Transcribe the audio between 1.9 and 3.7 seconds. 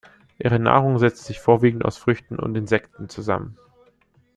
Früchten und Insekten zusammen.